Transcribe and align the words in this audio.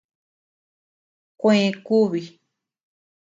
Kuè 1.39 1.61
kubi. 1.85 2.21